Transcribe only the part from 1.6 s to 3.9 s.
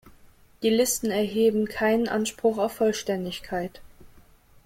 keinen Anspruch auf Vollständigkeit.